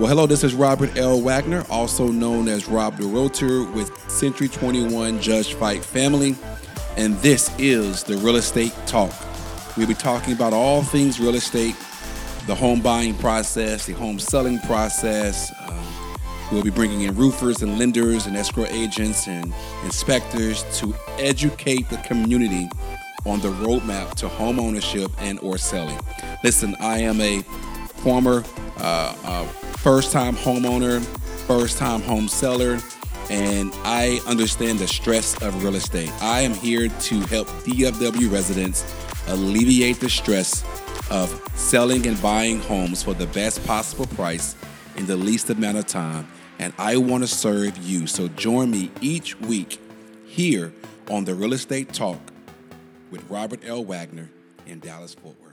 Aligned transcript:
Well, 0.00 0.08
hello, 0.08 0.26
this 0.26 0.44
is 0.44 0.54
Robert 0.54 0.96
L. 0.96 1.20
Wagner, 1.20 1.62
also 1.68 2.08
known 2.08 2.48
as 2.48 2.66
Rob 2.66 2.96
the 2.96 3.04
Realtor 3.04 3.64
with 3.64 3.92
Century 4.10 4.48
21 4.48 5.20
Judge 5.20 5.52
Fite 5.52 5.84
Family, 5.84 6.36
and 6.96 7.18
this 7.18 7.54
is 7.58 8.02
the 8.02 8.16
Real 8.16 8.36
Estate 8.36 8.72
Talk. 8.86 9.12
We'll 9.76 9.86
be 9.88 9.92
talking 9.92 10.32
about 10.32 10.54
all 10.54 10.82
things 10.82 11.20
real 11.20 11.34
estate, 11.34 11.76
the 12.46 12.54
home 12.54 12.80
buying 12.80 13.14
process, 13.16 13.84
the 13.84 13.92
home 13.92 14.18
selling 14.18 14.58
process. 14.60 15.52
Um, 15.68 15.84
we'll 16.50 16.64
be 16.64 16.70
bringing 16.70 17.02
in 17.02 17.14
roofers 17.14 17.60
and 17.60 17.78
lenders 17.78 18.24
and 18.24 18.38
escrow 18.38 18.64
agents 18.70 19.28
and 19.28 19.52
inspectors 19.84 20.64
to 20.78 20.94
educate 21.18 21.90
the 21.90 21.98
community 21.98 22.70
on 23.26 23.38
the 23.40 23.48
roadmap 23.48 24.14
to 24.14 24.28
home 24.28 24.58
ownership 24.58 25.12
and 25.18 25.38
or 25.40 25.58
selling. 25.58 26.00
Listen, 26.42 26.74
I 26.80 27.00
am 27.00 27.20
a 27.20 27.42
former 28.02 28.42
uh, 28.80 29.14
uh, 29.24 29.44
first-time 29.78 30.34
homeowner, 30.36 31.02
first-time 31.46 32.02
home 32.02 32.28
seller, 32.28 32.78
and 33.30 33.72
I 33.84 34.20
understand 34.26 34.78
the 34.78 34.88
stress 34.88 35.40
of 35.42 35.62
real 35.62 35.76
estate. 35.76 36.10
I 36.20 36.40
am 36.40 36.52
here 36.52 36.88
to 36.88 37.20
help 37.20 37.48
DFW 37.64 38.32
residents 38.32 38.84
alleviate 39.28 40.00
the 40.00 40.10
stress 40.10 40.64
of 41.10 41.30
selling 41.54 42.06
and 42.06 42.20
buying 42.20 42.60
homes 42.60 43.02
for 43.02 43.14
the 43.14 43.26
best 43.28 43.64
possible 43.66 44.06
price 44.06 44.56
in 44.96 45.06
the 45.06 45.16
least 45.16 45.50
amount 45.50 45.78
of 45.78 45.86
time. 45.86 46.26
And 46.58 46.72
I 46.78 46.96
want 46.96 47.22
to 47.22 47.28
serve 47.28 47.76
you. 47.78 48.06
So 48.06 48.28
join 48.28 48.70
me 48.70 48.90
each 49.00 49.38
week 49.40 49.80
here 50.26 50.72
on 51.08 51.24
the 51.24 51.34
Real 51.34 51.52
Estate 51.52 51.92
Talk 51.92 52.20
with 53.10 53.28
Robert 53.30 53.60
L. 53.64 53.84
Wagner 53.84 54.30
in 54.66 54.78
Dallas, 54.80 55.14
Fort 55.14 55.36
Worth. 55.40 55.49